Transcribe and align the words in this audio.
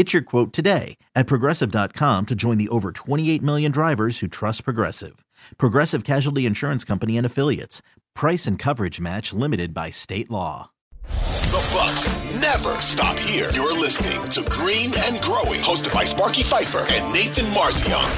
Get 0.00 0.14
your 0.14 0.22
quote 0.22 0.54
today 0.54 0.96
at 1.14 1.26
progressive.com 1.26 2.24
to 2.24 2.34
join 2.34 2.56
the 2.56 2.70
over 2.70 2.90
28 2.90 3.42
million 3.42 3.70
drivers 3.70 4.20
who 4.20 4.28
trust 4.28 4.64
Progressive. 4.64 5.26
Progressive 5.58 6.04
Casualty 6.04 6.46
Insurance 6.46 6.84
Company 6.84 7.18
and 7.18 7.26
Affiliates. 7.26 7.82
Price 8.14 8.46
and 8.46 8.58
coverage 8.58 8.98
match 8.98 9.34
limited 9.34 9.74
by 9.74 9.90
state 9.90 10.30
law. 10.30 10.70
The 11.02 11.70
Bucks 11.74 12.40
never 12.40 12.80
stop 12.80 13.18
here. 13.18 13.50
You're 13.52 13.78
listening 13.78 14.26
to 14.30 14.42
Green 14.50 14.90
and 14.96 15.20
Growing, 15.20 15.60
hosted 15.60 15.92
by 15.92 16.06
Sparky 16.06 16.44
Fifer 16.44 16.86
and 16.88 17.12
Nathan 17.12 17.44
Marzion. 17.52 18.08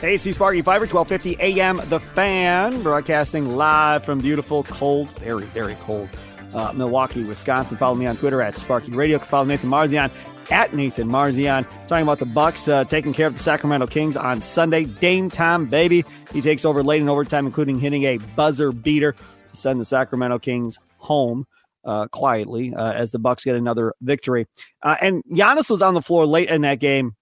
Hey, 0.00 0.18
see 0.18 0.30
Sparky 0.30 0.62
Fifer, 0.62 0.86
1250 0.86 1.42
AM 1.42 1.80
The 1.88 1.98
Fan, 1.98 2.80
broadcasting 2.84 3.56
live 3.56 4.04
from 4.04 4.20
beautiful, 4.20 4.62
cold, 4.62 5.10
very, 5.18 5.46
very 5.46 5.74
cold 5.80 6.08
uh, 6.54 6.72
Milwaukee, 6.72 7.24
Wisconsin. 7.24 7.76
Follow 7.76 7.94
me 7.94 8.06
on 8.06 8.16
Twitter 8.16 8.42
at 8.42 8.58
Sparky 8.58 8.92
Radio. 8.92 9.18
Follow 9.18 9.44
Nathan 9.44 9.70
Marzion 9.70 10.10
at 10.52 10.74
Nathan 10.74 11.08
Marzion. 11.08 11.66
Talking 11.88 12.02
about 12.02 12.18
the 12.18 12.26
Bucks 12.26 12.68
uh, 12.68 12.84
taking 12.84 13.12
care 13.12 13.26
of 13.26 13.32
the 13.32 13.42
Sacramento 13.42 13.86
Kings 13.86 14.16
on 14.16 14.42
Sunday. 14.42 14.84
Dame 14.84 15.30
time, 15.30 15.66
baby. 15.66 16.04
He 16.32 16.40
takes 16.40 16.64
over 16.64 16.82
late 16.82 17.00
in 17.00 17.08
overtime, 17.08 17.46
including 17.46 17.78
hitting 17.78 18.04
a 18.04 18.18
buzzer 18.36 18.70
beater 18.70 19.12
to 19.12 19.56
send 19.56 19.80
the 19.80 19.84
Sacramento 19.84 20.38
Kings 20.38 20.78
home. 20.98 21.46
Uh, 21.84 22.06
quietly 22.06 22.72
uh, 22.76 22.92
as 22.92 23.10
the 23.10 23.18
Bucks 23.18 23.42
get 23.42 23.56
another 23.56 23.92
victory, 24.00 24.46
uh, 24.84 24.94
and 25.00 25.20
Giannis 25.24 25.68
was 25.68 25.82
on 25.82 25.94
the 25.94 26.00
floor 26.00 26.24
late 26.26 26.48
in 26.48 26.60
that 26.60 26.78
game 26.78 27.16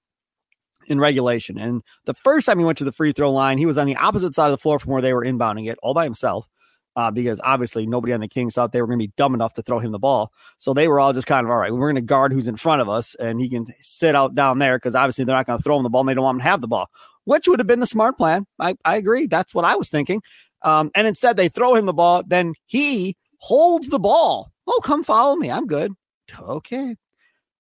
in 0.87 1.01
regulation. 1.01 1.57
And 1.57 1.81
the 2.05 2.13
first 2.13 2.45
time 2.45 2.59
he 2.59 2.65
went 2.67 2.77
to 2.77 2.85
the 2.85 2.93
free 2.93 3.13
throw 3.13 3.33
line, 3.33 3.57
he 3.57 3.65
was 3.65 3.79
on 3.79 3.87
the 3.87 3.97
opposite 3.97 4.35
side 4.35 4.49
of 4.49 4.51
the 4.51 4.59
floor 4.59 4.79
from 4.79 4.93
where 4.93 5.01
they 5.01 5.15
were 5.15 5.25
inbounding 5.25 5.71
it, 5.71 5.79
all 5.83 5.95
by 5.95 6.05
himself 6.05 6.47
uh, 6.97 7.11
because 7.11 7.41
obviously 7.45 7.87
nobody 7.87 8.13
on 8.13 8.21
the 8.21 8.29
Kings 8.29 8.55
thought 8.55 8.73
they 8.73 8.81
were 8.81 8.87
going 8.87 8.99
to 8.99 9.07
be 9.07 9.13
dumb 9.17 9.35
enough 9.35 9.55
to 9.55 9.63
throw 9.63 9.79
him 9.79 9.93
the 9.93 9.99
ball. 9.99 10.33
So 10.59 10.75
they 10.75 10.89
were 10.89 11.01
all 11.01 11.13
just 11.13 11.27
kind 11.27 11.47
of 11.47 11.51
all 11.51 11.59
right. 11.59 11.73
We're 11.73 11.81
going 11.81 11.95
to 11.97 12.01
guard 12.03 12.33
who's 12.33 12.49
in 12.49 12.57
front 12.57 12.81
of 12.81 12.89
us, 12.89 13.15
and 13.17 13.41
he 13.41 13.49
can 13.49 13.67
sit 13.81 14.15
out 14.15 14.35
down 14.35 14.59
there 14.59 14.77
because 14.79 14.95
obviously 14.95 15.25
they're 15.25 15.37
not 15.37 15.47
going 15.47 15.59
to 15.59 15.63
throw 15.63 15.77
him 15.77 15.83
the 15.83 15.91
ball, 15.91 16.03
and 16.03 16.09
they 16.09 16.15
don't 16.15 16.25
want 16.25 16.37
him 16.37 16.41
to 16.41 16.49
have 16.49 16.61
the 16.61 16.69
ball, 16.69 16.89
which 17.25 17.49
would 17.49 17.61
have 17.61 17.67
been 17.67 17.81
the 17.81 17.87
smart 17.87 18.17
plan. 18.17 18.47
I, 18.59 18.77
I 18.85 18.97
agree. 18.97 19.27
That's 19.27 19.55
what 19.55 19.65
I 19.65 19.77
was 19.77 19.89
thinking. 19.91 20.23
Um, 20.63 20.91
and 20.95 21.07
instead, 21.07 21.37
they 21.37 21.49
throw 21.49 21.75
him 21.75 21.87
the 21.87 21.93
ball. 21.93 22.23
Then 22.27 22.55
he 22.67 23.17
holds 23.39 23.89
the 23.89 23.99
ball. 23.99 24.53
Oh, 24.67 24.81
come 24.85 25.03
follow 25.03 25.37
me. 25.37 25.51
I'm 25.51 25.67
good. 25.67 25.93
Okay. 26.39 26.97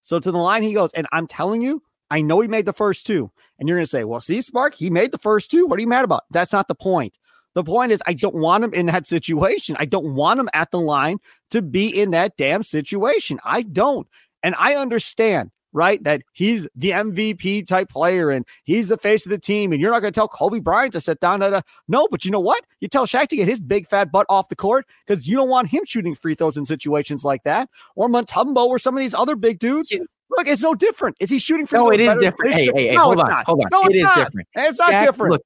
So 0.03 0.19
to 0.19 0.31
the 0.31 0.39
line 0.39 0.63
he 0.63 0.75
goes, 0.75 0.93
and 0.93 1.07
I'm 1.13 1.27
telling 1.27 1.63
you, 1.63 1.83
I 2.11 2.21
know 2.21 2.41
he 2.41 2.49
made 2.49 2.67
the 2.67 2.73
first 2.73 3.07
two. 3.07 3.31
And 3.59 3.69
you're 3.69 3.77
going 3.77 3.85
to 3.85 3.91
say, 3.91 4.05
well, 4.05 4.21
see, 4.21 4.41
Spark, 4.41 4.75
he 4.75 4.91
made 4.91 5.13
the 5.13 5.19
first 5.19 5.51
two. 5.51 5.67
What 5.67 5.79
are 5.79 5.83
you 5.83 5.89
mad 5.89 6.05
about? 6.05 6.25
That's 6.31 6.53
not 6.53 6.67
the 6.69 6.75
point. 6.75 7.15
The 7.55 7.65
point 7.65 7.93
is, 7.93 8.03
I 8.07 8.13
don't 8.13 8.37
want 8.37 8.65
him 8.65 8.73
in 8.73 8.87
that 8.87 9.07
situation. 9.07 9.77
I 9.79 9.85
don't 9.85 10.15
want 10.15 10.41
him 10.41 10.49
at 10.55 10.71
the 10.71 10.81
line 10.81 11.19
to 11.51 11.63
be 11.63 11.89
in 11.89 12.11
that 12.11 12.37
damn 12.37 12.63
situation. 12.63 13.41
I 13.45 13.63
don't. 13.63 14.07
And 14.43 14.55
I 14.59 14.77
understand, 14.77 15.51
right, 15.73 16.03
that 16.05 16.23
he's 16.33 16.69
the 16.77 16.91
MVP 16.91 17.67
type 17.67 17.89
player 17.89 18.31
and 18.31 18.47
he's 18.65 18.89
the 18.89 18.97
face 18.97 19.27
of 19.27 19.31
the 19.31 19.39
team. 19.39 19.73
And 19.73 19.81
you're 19.81 19.91
not 19.91 20.01
going 20.01 20.13
to 20.13 20.19
tell 20.19 20.29
Kobe 20.29 20.61
Bryant 20.61 20.93
to 20.93 21.01
sit 21.01 21.21
down 21.21 21.43
at 21.43 21.53
a 21.53 21.63
no, 21.89 22.07
but 22.11 22.25
you 22.25 22.31
know 22.31 22.41
what? 22.41 22.65
You 22.81 22.89
tell 22.89 23.07
Shaq 23.07 23.29
to 23.29 23.37
get 23.37 23.49
his 23.49 23.61
big 23.61 23.89
fat 23.89 24.13
butt 24.13 24.27
off 24.29 24.49
the 24.49 24.57
court 24.57 24.87
because 25.07 25.27
you 25.27 25.37
don't 25.37 25.49
want 25.49 25.69
him 25.69 25.85
shooting 25.85 26.15
free 26.15 26.35
throws 26.35 26.57
in 26.57 26.65
situations 26.65 27.25
like 27.25 27.43
that. 27.43 27.69
Or 27.97 28.09
Mutombo 28.09 28.67
or 28.67 28.79
some 28.79 28.95
of 28.95 29.01
these 29.01 29.15
other 29.15 29.35
big 29.35 29.59
dudes. 29.59 29.93
Look, 30.31 30.47
it's 30.47 30.63
no 30.63 30.75
different. 30.75 31.17
Is 31.19 31.29
he 31.29 31.41
shooting 31.41 31.67
free 31.67 31.81
no, 31.81 31.89
throws? 31.89 31.99
No, 31.99 32.05
it 32.05 32.09
is 32.09 32.17
different. 32.19 32.55
Hey, 32.55 32.71
hey, 32.73 32.87
hey, 32.89 32.95
no, 32.95 33.03
hold 33.03 33.21
on, 33.21 33.29
not. 33.29 33.47
hold 33.47 33.61
on. 33.65 33.69
No, 33.73 33.83
it 33.89 33.97
is 33.97 34.05
not. 34.05 34.17
different. 34.17 34.49
It's 34.55 34.79
not 34.79 34.91
Jack, 34.91 35.07
different. 35.07 35.33
Look, 35.33 35.43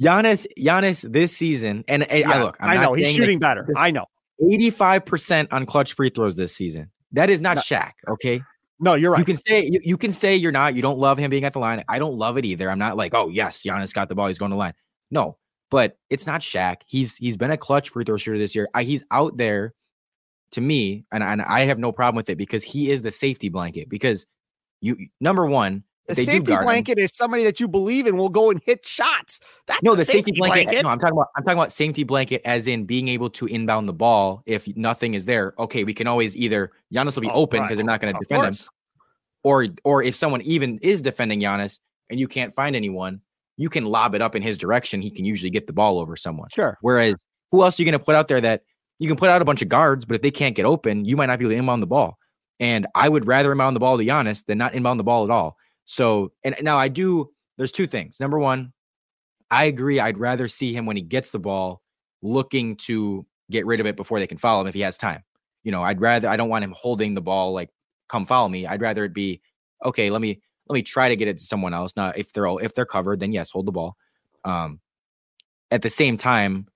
Giannis, 0.00 0.46
Giannis 0.58 1.10
this 1.10 1.36
season, 1.36 1.84
and, 1.88 2.02
and 2.04 2.20
yeah, 2.20 2.30
I 2.30 2.42
look, 2.42 2.56
I'm 2.60 2.78
i 2.78 2.82
know 2.82 2.94
he's 2.94 3.12
shooting 3.12 3.38
better. 3.38 3.68
I 3.76 3.90
know. 3.90 4.06
85% 4.42 5.48
on 5.52 5.66
clutch 5.66 5.92
free 5.92 6.10
throws 6.10 6.34
this 6.34 6.54
season. 6.54 6.90
That 7.12 7.30
is 7.30 7.40
not 7.40 7.56
no. 7.56 7.62
Shaq, 7.62 7.92
okay? 8.08 8.42
No, 8.80 8.94
you're 8.94 9.12
right. 9.12 9.18
You 9.18 9.24
can 9.24 9.36
say 9.36 9.64
you, 9.64 9.80
you, 9.84 9.96
can 9.96 10.10
say 10.10 10.34
you're 10.34 10.50
not, 10.50 10.74
you 10.74 10.82
don't 10.82 10.98
love 10.98 11.18
him 11.18 11.30
being 11.30 11.44
at 11.44 11.52
the 11.52 11.60
line. 11.60 11.84
I 11.88 11.98
don't 12.00 12.16
love 12.16 12.36
it 12.38 12.44
either. 12.44 12.68
I'm 12.68 12.78
not 12.78 12.96
like, 12.96 13.14
oh 13.14 13.28
yes, 13.28 13.62
Giannis 13.62 13.94
got 13.94 14.08
the 14.08 14.14
ball, 14.14 14.26
he's 14.26 14.38
going 14.38 14.50
to 14.50 14.56
line. 14.56 14.74
No, 15.10 15.36
but 15.70 15.96
it's 16.10 16.26
not 16.26 16.40
Shaq. 16.40 16.78
He's 16.86 17.16
he's 17.16 17.36
been 17.36 17.50
a 17.50 17.56
clutch 17.56 17.90
free 17.90 18.04
throw 18.04 18.16
shooter 18.16 18.38
this 18.38 18.56
year. 18.56 18.68
I, 18.74 18.82
he's 18.82 19.04
out 19.10 19.36
there 19.36 19.74
to 20.52 20.60
me, 20.60 21.04
and, 21.12 21.22
and 21.22 21.40
I 21.42 21.60
have 21.66 21.78
no 21.78 21.92
problem 21.92 22.16
with 22.16 22.28
it 22.28 22.36
because 22.36 22.64
he 22.64 22.90
is 22.90 23.02
the 23.02 23.10
safety 23.10 23.48
blanket. 23.48 23.88
Because 23.88 24.26
you 24.80 24.96
number 25.20 25.46
one, 25.46 25.84
the 26.16 26.24
safety 26.24 26.56
blanket 26.56 26.98
him. 26.98 27.04
is 27.04 27.10
somebody 27.14 27.44
that 27.44 27.60
you 27.60 27.68
believe 27.68 28.06
in 28.06 28.16
will 28.16 28.28
go 28.28 28.50
and 28.50 28.60
hit 28.62 28.86
shots. 28.86 29.40
That's 29.66 29.82
no, 29.82 29.94
the 29.94 30.04
safety, 30.04 30.18
safety 30.18 30.32
blanket, 30.38 30.64
blanket. 30.64 30.82
No, 30.82 30.88
I'm 30.88 30.98
talking 30.98 31.16
about 31.16 31.28
I'm 31.36 31.42
talking 31.44 31.58
about 31.58 31.72
safety 31.72 32.04
blanket 32.04 32.42
as 32.44 32.66
in 32.66 32.84
being 32.84 33.08
able 33.08 33.30
to 33.30 33.46
inbound 33.46 33.88
the 33.88 33.92
ball 33.92 34.42
if 34.46 34.68
nothing 34.76 35.14
is 35.14 35.26
there. 35.26 35.54
Okay, 35.58 35.84
we 35.84 35.94
can 35.94 36.06
always 36.06 36.36
either 36.36 36.72
Giannis 36.92 37.14
will 37.14 37.22
be 37.22 37.28
oh, 37.28 37.42
open 37.42 37.62
because 37.62 37.70
right. 37.70 37.76
they're 37.76 37.84
not 37.84 38.00
going 38.00 38.14
to 38.14 38.20
defend 38.20 38.42
course. 38.42 38.62
him, 38.62 38.68
or 39.44 39.66
or 39.84 40.02
if 40.02 40.14
someone 40.14 40.42
even 40.42 40.78
is 40.82 41.02
defending 41.02 41.40
Giannis 41.40 41.78
and 42.10 42.18
you 42.20 42.28
can't 42.28 42.52
find 42.52 42.76
anyone, 42.76 43.20
you 43.56 43.68
can 43.68 43.84
lob 43.84 44.14
it 44.14 44.22
up 44.22 44.34
in 44.34 44.42
his 44.42 44.58
direction. 44.58 45.00
He 45.00 45.10
can 45.10 45.24
usually 45.24 45.50
get 45.50 45.66
the 45.66 45.72
ball 45.72 45.98
over 45.98 46.16
someone. 46.16 46.48
Sure. 46.52 46.78
Whereas 46.80 47.14
who 47.50 47.62
else 47.62 47.78
are 47.78 47.82
you 47.82 47.90
going 47.90 47.98
to 47.98 48.04
put 48.04 48.14
out 48.14 48.28
there 48.28 48.40
that 48.40 48.62
you 48.98 49.08
can 49.08 49.16
put 49.16 49.30
out 49.30 49.42
a 49.42 49.44
bunch 49.44 49.62
of 49.62 49.68
guards, 49.68 50.04
but 50.04 50.14
if 50.14 50.22
they 50.22 50.30
can't 50.30 50.54
get 50.54 50.64
open, 50.64 51.04
you 51.04 51.16
might 51.16 51.26
not 51.26 51.38
be 51.38 51.44
able 51.44 51.52
to 51.52 51.58
inbound 51.58 51.82
the 51.82 51.86
ball. 51.86 52.18
And 52.60 52.86
I 52.94 53.08
would 53.08 53.26
rather 53.26 53.50
inbound 53.52 53.74
the 53.74 53.80
ball 53.80 53.98
to 53.98 54.04
Giannis 54.04 54.44
than 54.46 54.58
not 54.58 54.74
inbound 54.74 55.00
the 55.00 55.04
ball 55.04 55.24
at 55.24 55.30
all. 55.30 55.56
So, 55.84 56.32
and 56.44 56.56
now 56.62 56.78
I 56.78 56.88
do, 56.88 57.30
there's 57.58 57.72
two 57.72 57.86
things. 57.86 58.20
Number 58.20 58.38
one, 58.38 58.72
I 59.50 59.64
agree. 59.64 60.00
I'd 60.00 60.18
rather 60.18 60.48
see 60.48 60.72
him 60.72 60.86
when 60.86 60.96
he 60.96 61.02
gets 61.02 61.30
the 61.30 61.38
ball 61.38 61.82
looking 62.22 62.76
to 62.76 63.26
get 63.50 63.66
rid 63.66 63.80
of 63.80 63.86
it 63.86 63.96
before 63.96 64.18
they 64.18 64.26
can 64.26 64.38
follow 64.38 64.62
him 64.62 64.66
if 64.66 64.74
he 64.74 64.80
has 64.80 64.96
time. 64.96 65.22
You 65.64 65.72
know, 65.72 65.82
I'd 65.82 66.00
rather, 66.00 66.28
I 66.28 66.36
don't 66.36 66.48
want 66.48 66.64
him 66.64 66.74
holding 66.76 67.14
the 67.14 67.20
ball 67.20 67.52
like, 67.52 67.70
come 68.08 68.26
follow 68.26 68.48
me. 68.48 68.66
I'd 68.66 68.80
rather 68.80 69.04
it 69.04 69.12
be, 69.12 69.40
okay, 69.84 70.10
let 70.10 70.22
me, 70.22 70.40
let 70.68 70.74
me 70.74 70.82
try 70.82 71.08
to 71.08 71.16
get 71.16 71.28
it 71.28 71.38
to 71.38 71.44
someone 71.44 71.74
else. 71.74 71.94
Now, 71.96 72.12
if 72.16 72.32
they're 72.32 72.46
all, 72.46 72.58
if 72.58 72.74
they're 72.74 72.86
covered, 72.86 73.20
then 73.20 73.32
yes, 73.32 73.50
hold 73.50 73.66
the 73.66 73.72
ball. 73.72 73.96
Um, 74.44 74.80
at 75.70 75.82
the 75.82 75.90
same 75.90 76.16
time, 76.16 76.66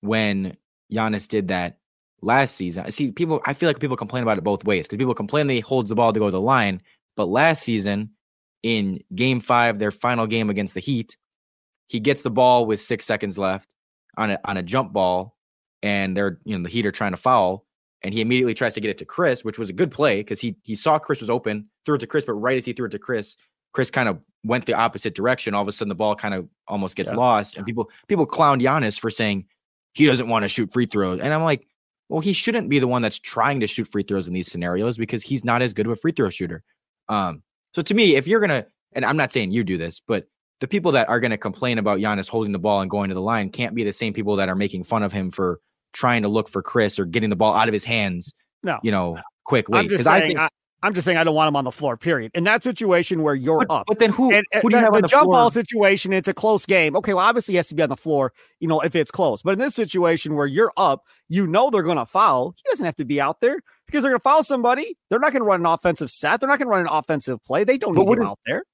when 0.00 0.56
Giannis 0.92 1.28
did 1.28 1.48
that 1.48 1.78
last 2.20 2.54
season, 2.54 2.84
I 2.86 2.90
see 2.90 3.12
people, 3.12 3.40
I 3.46 3.52
feel 3.52 3.68
like 3.68 3.80
people 3.80 3.96
complain 3.96 4.22
about 4.22 4.38
it 4.38 4.44
both 4.44 4.64
ways 4.64 4.86
because 4.86 4.98
people 4.98 5.14
complain 5.14 5.48
he 5.48 5.60
holds 5.60 5.88
the 5.88 5.94
ball 5.94 6.12
to 6.12 6.20
go 6.20 6.26
to 6.26 6.32
the 6.32 6.40
line. 6.40 6.82
But 7.16 7.28
last 7.28 7.62
season, 7.62 8.10
in 8.62 9.02
game 9.14 9.40
five, 9.40 9.78
their 9.78 9.90
final 9.90 10.26
game 10.26 10.50
against 10.50 10.74
the 10.74 10.80
Heat. 10.80 11.16
He 11.88 12.00
gets 12.00 12.22
the 12.22 12.30
ball 12.30 12.66
with 12.66 12.80
six 12.80 13.04
seconds 13.04 13.38
left 13.38 13.74
on 14.16 14.30
a 14.30 14.38
on 14.44 14.56
a 14.56 14.62
jump 14.62 14.92
ball, 14.92 15.36
and 15.82 16.16
they're 16.16 16.38
you 16.44 16.56
know 16.56 16.62
the 16.62 16.68
Heat 16.68 16.86
are 16.86 16.92
trying 16.92 17.12
to 17.12 17.16
foul, 17.16 17.66
and 18.02 18.14
he 18.14 18.20
immediately 18.20 18.54
tries 18.54 18.74
to 18.74 18.80
get 18.80 18.90
it 18.90 18.98
to 18.98 19.04
Khris, 19.04 19.44
which 19.44 19.58
was 19.58 19.70
a 19.70 19.74
good 19.74 19.90
play 19.90 20.20
because 20.20 20.40
he 20.40 20.56
he 20.62 20.74
saw 20.74 20.98
Khris 20.98 21.20
was 21.20 21.30
open, 21.30 21.68
threw 21.84 21.96
it 21.96 21.98
to 21.98 22.06
Khris, 22.06 22.24
but 22.24 22.34
right 22.34 22.56
as 22.56 22.64
he 22.64 22.72
threw 22.72 22.86
it 22.86 22.92
to 22.92 22.98
Khris, 22.98 23.36
Khris 23.72 23.90
kind 23.90 24.08
of 24.08 24.18
went 24.44 24.66
the 24.66 24.74
opposite 24.74 25.14
direction. 25.14 25.54
All 25.54 25.62
of 25.62 25.68
a 25.68 25.72
sudden, 25.72 25.88
the 25.88 25.94
ball 25.94 26.14
kind 26.14 26.34
of 26.34 26.48
almost 26.68 26.96
gets 26.96 27.10
yeah. 27.10 27.16
lost, 27.16 27.56
and 27.56 27.66
people 27.66 27.90
people 28.08 28.26
clowned 28.26 28.62
Giannis 28.62 28.98
for 28.98 29.10
saying 29.10 29.46
he 29.94 30.06
doesn't 30.06 30.28
want 30.28 30.44
to 30.44 30.48
shoot 30.48 30.72
free 30.72 30.86
throws, 30.86 31.20
and 31.20 31.34
I'm 31.34 31.42
like, 31.42 31.66
well, 32.08 32.20
he 32.20 32.32
shouldn't 32.32 32.68
be 32.68 32.78
the 32.78 32.86
one 32.86 33.02
that's 33.02 33.18
trying 33.18 33.60
to 33.60 33.66
shoot 33.66 33.88
free 33.88 34.02
throws 34.02 34.28
in 34.28 34.34
these 34.34 34.50
scenarios 34.50 34.98
because 34.98 35.22
he's 35.22 35.44
not 35.44 35.62
as 35.62 35.72
good 35.72 35.86
of 35.86 35.92
a 35.92 35.96
free 35.96 36.12
throw 36.12 36.30
shooter. 36.30 36.62
Um, 37.08 37.42
so 37.74 37.82
to 37.82 37.94
me, 37.94 38.16
if 38.16 38.26
you're 38.26 38.40
gonna, 38.40 38.66
and 38.92 39.04
I'm 39.04 39.16
not 39.16 39.32
saying 39.32 39.52
you 39.52 39.64
do 39.64 39.78
this, 39.78 40.00
but 40.06 40.26
the 40.60 40.68
people 40.68 40.92
that 40.92 41.08
are 41.08 41.20
gonna 41.20 41.38
complain 41.38 41.78
about 41.78 41.98
Giannis 41.98 42.28
holding 42.28 42.52
the 42.52 42.58
ball 42.58 42.80
and 42.80 42.90
going 42.90 43.08
to 43.08 43.14
the 43.14 43.22
line 43.22 43.50
can't 43.50 43.74
be 43.74 43.84
the 43.84 43.92
same 43.92 44.12
people 44.12 44.36
that 44.36 44.48
are 44.48 44.54
making 44.54 44.84
fun 44.84 45.02
of 45.02 45.12
him 45.12 45.30
for 45.30 45.60
trying 45.92 46.22
to 46.22 46.28
look 46.28 46.48
for 46.48 46.62
Khris 46.62 46.98
or 46.98 47.04
getting 47.04 47.30
the 47.30 47.36
ball 47.36 47.54
out 47.54 47.68
of 47.68 47.72
his 47.72 47.84
hands. 47.84 48.34
No, 48.62 48.78
you 48.82 48.90
know, 48.90 49.18
quickly. 49.44 49.86
Because 49.86 50.06
I 50.06 50.20
think 50.20 50.38
I, 50.38 50.48
I'm 50.84 50.94
just 50.94 51.04
saying 51.04 51.16
I 51.16 51.24
don't 51.24 51.34
want 51.34 51.48
him 51.48 51.56
on 51.56 51.64
the 51.64 51.70
floor. 51.70 51.96
Period. 51.96 52.32
In 52.34 52.44
that 52.44 52.62
situation 52.62 53.22
where 53.22 53.34
you're 53.34 53.64
But, 53.66 53.70
up, 53.70 53.86
but 53.86 53.98
then 54.00 54.10
who? 54.10 54.32
and, 54.32 54.44
who 54.60 54.68
do 54.68 54.76
you 54.76 54.80
the, 54.80 54.80
have 54.80 54.92
the 54.92 54.96
on 54.96 55.02
the 55.02 55.08
jump 55.08 55.24
floor? 55.24 55.34
ball 55.34 55.50
situation, 55.50 56.12
it's 56.12 56.28
a 56.28 56.34
close 56.34 56.66
game. 56.66 56.96
Okay, 56.96 57.14
well, 57.14 57.24
obviously 57.24 57.52
he 57.52 57.56
has 57.56 57.68
to 57.68 57.74
be 57.74 57.82
on 57.82 57.88
the 57.88 57.96
floor, 57.96 58.32
you 58.58 58.66
know, 58.66 58.80
if 58.80 58.96
it's 58.96 59.10
close. 59.10 59.42
But 59.42 59.52
in 59.52 59.58
this 59.60 59.74
situation 59.74 60.34
where 60.34 60.46
you're 60.46 60.72
up, 60.76 61.04
you 61.28 61.46
know 61.46 61.70
they're 61.70 61.84
going 61.84 61.98
to 61.98 62.06
foul. 62.06 62.54
He 62.56 62.62
doesn't 62.70 62.84
have 62.84 62.96
to 62.96 63.04
be 63.04 63.20
out 63.20 63.40
there 63.40 63.60
because 63.92 64.02
they're 64.02 64.10
going 64.10 64.18
to 64.20 64.22
foul 64.22 64.42
somebody. 64.42 64.96
They're 65.10 65.20
not 65.20 65.32
going 65.32 65.42
to 65.42 65.46
run 65.46 65.60
an 65.60 65.66
offensive 65.66 66.10
set. 66.10 66.40
They're 66.40 66.48
not 66.48 66.58
going 66.58 66.66
to 66.66 66.70
run 66.70 66.80
an 66.80 66.88
offensive 66.90 67.42
play. 67.44 67.64
They 67.64 67.76
don't 67.78 67.94
But 67.94 68.06
need 68.06 68.18
him 68.18 68.26
out 68.26 68.40
there. 68.46 68.64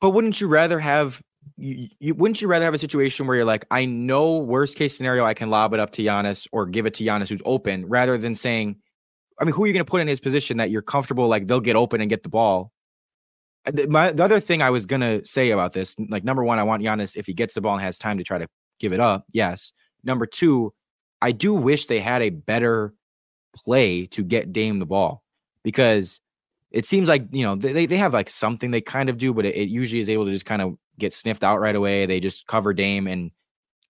But 0.00 0.10
wouldn't 0.10 0.40
you 0.40 0.48
rather 0.48 0.80
have 0.80 1.22
you, 1.56 1.88
you 2.00 2.14
wouldn't 2.14 2.42
you 2.42 2.48
rather 2.48 2.64
have 2.64 2.74
a 2.74 2.78
situation 2.78 3.26
where 3.26 3.36
you're 3.36 3.44
like, 3.44 3.64
I 3.70 3.84
know 3.84 4.38
worst 4.38 4.76
case 4.76 4.96
scenario, 4.96 5.24
I 5.24 5.34
can 5.34 5.48
lob 5.50 5.72
it 5.74 5.80
up 5.80 5.92
to 5.92 6.02
Giannis 6.02 6.48
or 6.52 6.66
give 6.66 6.86
it 6.86 6.94
to 6.94 7.04
Giannis 7.04 7.28
who's 7.28 7.42
open, 7.44 7.86
rather 7.86 8.18
than 8.18 8.34
saying, 8.34 8.76
I 9.40 9.44
mean, 9.44 9.54
who 9.54 9.64
are 9.64 9.66
you 9.66 9.72
going 9.72 9.84
to 9.84 9.90
put 9.90 10.00
in 10.00 10.08
his 10.08 10.20
position 10.20 10.56
that 10.56 10.70
you're 10.70 10.82
comfortable 10.82 11.28
like 11.28 11.46
they'll 11.46 11.60
get 11.60 11.76
open 11.76 12.00
and 12.00 12.10
get 12.10 12.22
the 12.22 12.28
ball? 12.28 12.72
Uh, 13.66 13.70
the- 13.72 13.88
My 13.88 14.12
the 14.12 14.24
other 14.24 14.40
thing 14.40 14.62
I 14.62 14.70
was 14.70 14.86
gonna 14.86 15.24
say 15.24 15.50
about 15.50 15.72
this, 15.72 15.94
like 16.08 16.24
number 16.24 16.42
one, 16.44 16.58
I 16.58 16.62
want 16.64 16.82
Giannis 16.82 17.16
if 17.16 17.26
he 17.26 17.34
gets 17.34 17.54
the 17.54 17.60
ball 17.60 17.74
and 17.74 17.82
has 17.82 17.98
time 17.98 18.18
to 18.18 18.24
try 18.24 18.38
to 18.38 18.48
give 18.80 18.92
it 18.92 19.00
up. 19.00 19.24
Yes. 19.32 19.72
Number 20.02 20.26
two, 20.26 20.72
I 21.22 21.32
do 21.32 21.54
wish 21.54 21.86
they 21.86 22.00
had 22.00 22.20
a 22.20 22.30
better 22.30 22.92
play 23.54 24.06
to 24.06 24.22
get 24.22 24.52
Dame 24.52 24.78
the 24.78 24.86
ball 24.86 25.22
because 25.62 26.20
it 26.70 26.84
seems 26.84 27.08
like 27.08 27.26
you 27.30 27.44
know 27.44 27.54
they, 27.54 27.86
they 27.86 27.96
have 27.96 28.12
like 28.12 28.28
something 28.28 28.70
they 28.70 28.80
kind 28.80 29.08
of 29.08 29.16
do, 29.18 29.32
but 29.32 29.44
it, 29.46 29.54
it 29.54 29.68
usually 29.68 30.00
is 30.00 30.08
able 30.08 30.24
to 30.26 30.32
just 30.32 30.44
kind 30.46 30.60
of 30.62 30.76
get 30.98 31.12
sniffed 31.12 31.44
out 31.44 31.60
right 31.60 31.76
away. 31.76 32.06
They 32.06 32.20
just 32.20 32.46
cover 32.46 32.72
Dame 32.74 33.06
and 33.06 33.30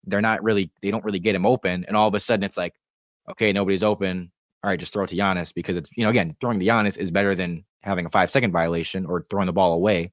they're 0.07 0.21
not 0.21 0.43
really 0.43 0.71
they 0.83 0.91
don't 0.91 1.05
really 1.05 1.19
get 1.19 1.35
him 1.35 1.47
open, 1.47 1.85
and 1.87 1.97
all 1.97 2.09
of 2.09 2.15
a 2.15 2.21
sudden 2.21 2.45
it's 2.45 2.57
like, 2.59 2.75
okay, 3.31 3.53
nobody's 3.53 3.83
open. 3.83 4.31
All 4.63 4.71
right, 4.71 4.79
just 4.81 4.93
throw 4.93 5.05
it 5.05 5.09
to 5.09 5.17
Giannis 5.17 5.53
because 5.55 5.77
it's 5.77 5.91
you 5.97 6.05
know 6.05 6.11
again 6.11 6.37
throwing 6.41 6.59
to 6.61 6.67
Giannis 6.67 6.99
is 6.99 7.11
better 7.11 7.35
than 7.35 7.65
having 7.83 8.07
a 8.07 8.11
five 8.11 8.31
second 8.31 8.53
violation 8.53 9.07
or 9.07 9.27
throwing 9.31 9.47
the 9.47 9.53
ball 9.53 9.73
away. 9.75 10.13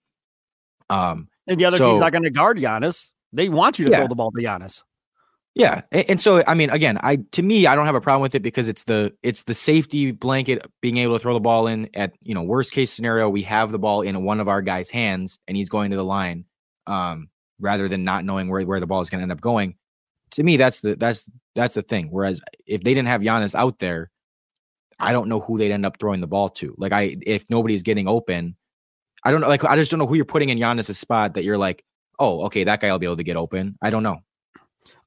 Um, 0.89 1.30
And 1.47 1.59
the 1.59 1.65
other 1.65 1.77
So- 1.77 1.89
team's 1.89 2.01
not 2.01 2.12
going 2.12 2.24
to 2.24 2.30
guard 2.30 2.57
Giannis. 2.57 3.12
They 3.33 3.47
want 3.50 3.80
you 3.80 3.86
to 3.86 3.92
Yeah. 3.92 3.97
throw 4.00 4.07
the 4.07 4.15
ball 4.15 4.31
to 4.31 4.42
Giannis. 4.42 4.81
Yeah, 5.53 5.81
and, 5.92 6.21
so 6.21 6.44
I 6.48 6.53
mean, 6.53 6.69
again, 6.69 6.98
I 7.03 7.18
to 7.33 7.42
me, 7.42 7.68
I 7.68 7.75
don't 7.75 7.86
have 7.86 7.95
a 7.95 8.01
problem 8.01 8.21
with 8.21 8.36
it 8.36 8.42
because 8.42 8.69
it's 8.69 8.83
the 8.83 9.13
it's 9.21 9.44
the 9.44 9.53
safety 9.53 10.12
blanket 10.12 10.65
being 10.81 10.95
able 10.98 11.15
to 11.15 11.19
throw 11.19 11.33
the 11.33 11.42
ball 11.42 11.68
in 11.68 11.89
at 11.94 12.13
you 12.21 12.33
know 12.33 12.42
worst 12.42 12.71
case 12.71 12.92
scenario, 12.92 13.27
we 13.30 13.42
have 13.44 13.71
the 13.71 13.80
ball 13.80 14.01
in 14.01 14.24
one 14.24 14.39
of 14.39 14.48
our 14.48 14.62
guys' 14.62 14.89
hands 14.89 15.39
and 15.48 15.57
he's 15.57 15.69
going 15.69 15.92
to 15.92 15.98
the 15.98 16.06
line, 16.06 16.45
um, 16.88 17.27
rather 17.59 17.89
than 17.89 18.06
not 18.06 18.24
knowing 18.24 18.48
where 18.48 18.62
where 18.65 18.80
the 18.80 18.88
ball 18.88 19.01
is 19.01 19.09
going 19.09 19.19
to 19.19 19.24
end 19.24 19.31
up 19.33 19.42
going. 19.42 19.75
To 20.31 20.44
me, 20.44 20.56
that's 20.56 20.80
the 20.80 20.95
that's 20.95 21.30
that's 21.56 21.75
the 21.75 21.81
thing. 21.81 22.07
Whereas 22.12 22.42
if 22.65 22.83
they 22.83 22.94
didn't 22.94 23.09
have 23.09 23.21
Giannis 23.21 23.54
out 23.54 23.80
there, 23.80 24.09
I 25.00 25.12
don't 25.12 25.27
know 25.27 25.42
who 25.42 25.57
they'd 25.57 25.74
end 25.74 25.86
up 25.86 26.00
throwing 26.00 26.21
the 26.21 26.27
ball 26.27 26.47
to. 26.50 26.74
Like 26.77 26.94
I, 26.94 27.18
if 27.24 27.45
nobody's 27.50 27.83
getting 27.83 28.07
open, 28.07 28.56
I 29.25 29.31
don't 29.31 29.42
know. 29.42 29.50
Like 29.50 29.65
I 29.65 29.75
just 29.75 29.92
don't 29.92 30.00
know 30.00 30.07
who 30.07 30.15
you're 30.15 30.24
putting 30.24 30.47
in 30.47 30.57
Giannis' 30.59 30.95
spot 30.95 31.33
that 31.33 31.44
you're 31.44 31.57
like, 31.57 31.83
oh, 32.19 32.45
okay, 32.45 32.63
that 32.63 32.80
guy 32.80 32.89
will 32.89 33.00
be 33.00 33.06
able 33.06 33.18
to 33.18 33.24
get 33.24 33.36
open. 33.36 33.77
I 33.81 33.89
don't 33.89 34.04
know. 34.04 34.19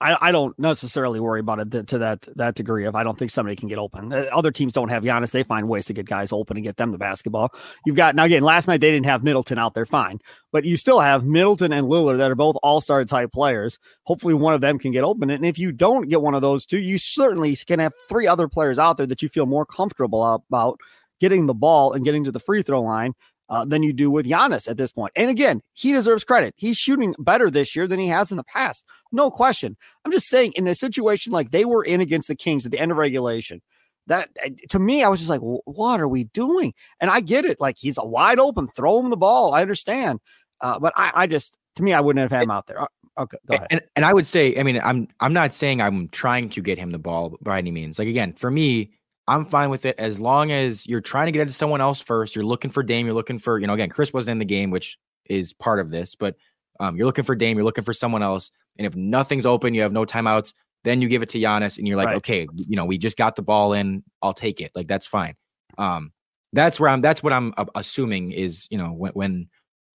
I, 0.00 0.28
I 0.28 0.32
don't 0.32 0.56
necessarily 0.58 1.18
worry 1.18 1.40
about 1.40 1.60
it 1.60 1.70
th- 1.70 1.86
to 1.86 1.98
that 1.98 2.28
that 2.36 2.54
degree. 2.54 2.86
If 2.86 2.94
I 2.94 3.02
don't 3.02 3.18
think 3.18 3.30
somebody 3.30 3.56
can 3.56 3.68
get 3.68 3.78
open, 3.78 4.12
Uh, 4.12 4.26
other 4.32 4.50
teams 4.50 4.72
don't 4.72 4.88
have 4.88 5.02
Giannis. 5.02 5.30
They 5.30 5.42
find 5.42 5.68
ways 5.68 5.86
to 5.86 5.92
get 5.92 6.06
guys 6.06 6.32
open 6.32 6.56
and 6.56 6.64
get 6.64 6.76
them 6.76 6.92
the 6.92 6.98
basketball. 6.98 7.50
You've 7.84 7.96
got 7.96 8.14
now 8.14 8.24
again. 8.24 8.42
Last 8.42 8.68
night 8.68 8.80
they 8.80 8.90
didn't 8.90 9.06
have 9.06 9.24
Middleton 9.24 9.58
out 9.58 9.74
there, 9.74 9.86
fine, 9.86 10.20
but 10.52 10.64
you 10.64 10.76
still 10.76 11.00
have 11.00 11.24
Middleton 11.24 11.72
and 11.72 11.88
Lillard 11.88 12.18
that 12.18 12.30
are 12.30 12.36
both 12.36 12.56
All 12.62 12.80
Star 12.80 13.04
type 13.04 13.32
players. 13.32 13.78
Hopefully, 14.04 14.34
one 14.34 14.54
of 14.54 14.60
them 14.60 14.78
can 14.78 14.92
get 14.92 15.04
open. 15.04 15.30
And 15.30 15.44
if 15.44 15.58
you 15.58 15.72
don't 15.72 16.08
get 16.08 16.22
one 16.22 16.34
of 16.34 16.42
those 16.42 16.66
two, 16.66 16.78
you 16.78 16.98
certainly 16.98 17.56
can 17.56 17.80
have 17.80 17.92
three 18.08 18.26
other 18.26 18.48
players 18.48 18.78
out 18.78 18.96
there 18.96 19.06
that 19.06 19.22
you 19.22 19.28
feel 19.28 19.46
more 19.46 19.66
comfortable 19.66 20.24
about 20.48 20.78
getting 21.20 21.46
the 21.46 21.54
ball 21.54 21.92
and 21.92 22.04
getting 22.04 22.24
to 22.24 22.32
the 22.32 22.40
free 22.40 22.62
throw 22.62 22.82
line 22.82 23.14
uh, 23.48 23.64
than 23.64 23.82
you 23.82 23.92
do 23.92 24.10
with 24.10 24.26
Giannis 24.26 24.68
at 24.68 24.76
this 24.76 24.92
point. 24.92 25.12
And 25.16 25.30
again, 25.30 25.60
he 25.72 25.92
deserves 25.92 26.24
credit. 26.24 26.54
He's 26.56 26.76
shooting 26.76 27.14
better 27.18 27.50
this 27.50 27.76
year 27.76 27.86
than 27.86 28.00
he 28.00 28.08
has 28.08 28.30
in 28.30 28.36
the 28.36 28.44
past, 28.44 28.84
no 29.12 29.30
question. 29.30 29.76
I'm 30.04 30.12
just 30.12 30.28
saying, 30.28 30.52
in 30.56 30.66
a 30.66 30.74
situation 30.74 31.32
like 31.32 31.50
they 31.50 31.64
were 31.64 31.84
in 31.84 32.00
against 32.00 32.28
the 32.28 32.34
Kings 32.34 32.64
at 32.64 32.72
the 32.72 32.78
end 32.80 32.90
of 32.90 32.98
regulation, 32.98 33.62
that 34.06 34.30
uh, 34.44 34.50
to 34.70 34.78
me, 34.78 35.02
I 35.02 35.08
was 35.08 35.20
just 35.20 35.30
like, 35.30 35.40
what 35.40 36.00
are 36.00 36.08
we 36.08 36.24
doing? 36.24 36.74
And 37.00 37.10
I 37.10 37.20
get 37.20 37.44
it. 37.44 37.60
Like 37.60 37.76
he's 37.78 37.98
a 37.98 38.04
wide 38.04 38.38
open, 38.38 38.68
throw 38.68 39.00
him 39.00 39.10
the 39.10 39.16
ball. 39.16 39.54
I 39.54 39.62
understand. 39.62 40.20
Uh, 40.60 40.78
but 40.78 40.92
I, 40.96 41.12
I 41.14 41.26
just, 41.26 41.56
to 41.76 41.82
me, 41.82 41.92
I 41.92 42.00
wouldn't 42.00 42.20
have 42.20 42.30
had 42.30 42.44
him 42.44 42.50
out 42.50 42.66
there. 42.66 42.80
Uh, 42.80 42.86
Okay, 43.16 43.38
go 43.46 43.54
ahead. 43.54 43.68
And 43.70 43.80
and 43.94 44.04
I 44.04 44.12
would 44.12 44.26
say, 44.26 44.58
I 44.58 44.64
mean, 44.64 44.80
I'm 44.82 45.06
I'm 45.20 45.32
not 45.32 45.52
saying 45.52 45.80
I'm 45.80 46.08
trying 46.08 46.48
to 46.48 46.60
get 46.60 46.78
him 46.78 46.90
the 46.90 46.98
ball 46.98 47.38
by 47.42 47.58
any 47.58 47.70
means. 47.70 47.96
Like 47.96 48.08
again, 48.08 48.32
for 48.32 48.50
me, 48.50 48.90
I'm 49.26 49.44
fine 49.44 49.70
with 49.70 49.86
it 49.86 49.96
as 49.98 50.20
long 50.20 50.52
as 50.52 50.86
you're 50.86 51.00
trying 51.00 51.26
to 51.26 51.32
get 51.32 51.40
into 51.42 51.54
someone 51.54 51.80
else 51.80 52.00
first. 52.00 52.36
You're 52.36 52.44
looking 52.44 52.70
for 52.70 52.82
Dame. 52.82 53.06
You're 53.06 53.14
looking 53.14 53.38
for, 53.38 53.58
you 53.58 53.66
know, 53.66 53.72
again, 53.74 53.88
Khris 53.88 54.12
wasn't 54.12 54.32
in 54.32 54.38
the 54.38 54.44
game, 54.44 54.70
which 54.70 54.98
is 55.26 55.52
part 55.52 55.80
of 55.80 55.90
this, 55.90 56.14
but 56.14 56.36
um, 56.80 56.96
you're 56.96 57.06
looking 57.06 57.24
for 57.24 57.34
Dame. 57.34 57.56
You're 57.56 57.64
looking 57.64 57.84
for 57.84 57.94
someone 57.94 58.22
else. 58.22 58.50
And 58.76 58.86
if 58.86 58.94
nothing's 58.96 59.46
open, 59.46 59.72
you 59.72 59.82
have 59.82 59.92
no 59.92 60.04
timeouts. 60.04 60.52
Then 60.82 61.00
you 61.00 61.08
give 61.08 61.22
it 61.22 61.30
to 61.30 61.38
Giannis, 61.38 61.78
and 61.78 61.88
you're 61.88 61.96
like, 61.96 62.08
Right. 62.08 62.16
okay, 62.16 62.46
you 62.54 62.76
know, 62.76 62.84
we 62.84 62.98
just 62.98 63.16
got 63.16 63.36
the 63.36 63.42
ball 63.42 63.72
in. 63.72 64.02
I'll 64.20 64.34
take 64.34 64.60
it. 64.60 64.70
Like 64.74 64.86
that's 64.86 65.06
fine. 65.06 65.34
Um, 65.78 66.12
that's 66.52 66.78
where 66.78 66.90
I'm. 66.90 67.00
That's 67.00 67.22
what 67.22 67.32
I'm 67.32 67.54
uh, 67.56 67.64
assuming 67.74 68.32
is, 68.32 68.68
you 68.70 68.76
know, 68.76 68.88
when 68.92 69.12
when 69.12 69.48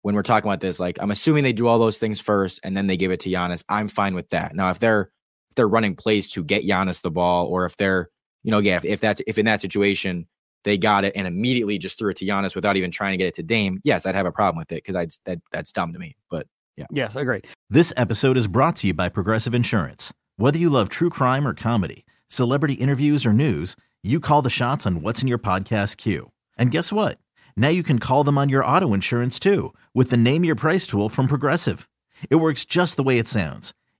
when 0.03 0.13
we're 0.13 0.21
talking 0.21 0.47
about 0.47 0.59
this, 0.59 0.79
like 0.79 0.97
I'm 1.01 1.09
assuming 1.09 1.43
they 1.43 1.53
do 1.53 1.65
all 1.65 1.79
those 1.79 1.97
things 1.97 2.21
first 2.21 2.59
and 2.63 2.77
then 2.77 2.85
they 2.85 2.97
give 2.97 3.09
it 3.09 3.21
to 3.21 3.29
Giannis. 3.29 3.63
I'm 3.67 3.87
fine 3.87 4.13
with 4.13 4.29
that. 4.29 4.53
Now, 4.53 4.69
if 4.69 4.77
they're 4.77 5.09
if 5.49 5.55
they're 5.55 5.67
running 5.67 5.95
plays 5.95 6.29
to 6.33 6.43
get 6.43 6.63
Giannis 6.63 7.01
the 7.01 7.09
ball, 7.09 7.47
or 7.47 7.65
if 7.65 7.75
they're, 7.77 8.09
you 8.45 8.51
know, 8.51 8.59
yeah, 8.59 8.77
if, 8.77 8.85
if 8.85 9.01
that's 9.01 9.21
if 9.25 9.39
in 9.39 9.45
that 9.45 9.59
situation 9.59 10.27
they 10.63 10.77
got 10.77 11.03
it 11.03 11.13
and 11.15 11.27
immediately 11.27 11.79
just 11.79 11.97
threw 11.97 12.11
it 12.11 12.17
to 12.17 12.25
Giannis 12.25 12.55
without 12.55 12.77
even 12.77 12.91
trying 12.91 13.13
to 13.13 13.17
get 13.17 13.25
it 13.25 13.33
to 13.35 13.43
Dame, 13.43 13.79
yes, 13.83 14.05
I'd 14.05 14.13
have 14.13 14.27
a 14.27 14.31
problem 14.31 14.59
with 14.59 14.71
it 14.71 14.75
because 14.75 14.95
I'd 14.95 15.11
that 15.25 15.39
that's 15.51 15.71
dumb 15.71 15.93
to 15.93 15.99
me. 15.99 16.15
But 16.29 16.45
yeah. 16.77 16.85
yes, 16.91 17.15
agreed. 17.15 17.47
This 17.71 17.91
episode 17.97 18.37
is 18.37 18.47
brought 18.47 18.75
to 18.77 18.87
you 18.87 18.93
by 18.93 19.09
Progressive 19.09 19.55
Insurance. 19.55 20.13
Whether 20.37 20.59
you 20.59 20.69
love 20.69 20.89
true 20.89 21.09
crime 21.09 21.47
or 21.47 21.55
comedy, 21.55 22.05
celebrity 22.27 22.75
interviews 22.75 23.25
or 23.25 23.33
news, 23.33 23.75
you 24.03 24.19
call 24.19 24.43
the 24.43 24.51
shots 24.51 24.85
on 24.85 25.01
what's 25.01 25.23
in 25.23 25.27
your 25.27 25.39
podcast 25.39 25.97
queue. 25.97 26.31
And 26.55 26.69
guess 26.69 26.93
what? 26.93 27.17
Now 27.57 27.69
you 27.69 27.81
can 27.81 27.97
call 27.97 28.23
them 28.23 28.37
on 28.37 28.49
your 28.49 28.63
auto 28.63 28.93
insurance 28.93 29.39
too 29.39 29.73
with 29.95 30.11
the 30.11 30.17
Name 30.17 30.43
Your 30.43 30.55
Price 30.55 30.85
tool 30.85 31.09
from 31.09 31.25
Progressive. 31.25 31.89
It 32.29 32.35
works 32.35 32.63
just 32.63 32.95
the 32.95 33.03
way 33.03 33.17
it 33.17 33.27
sounds. 33.27 33.73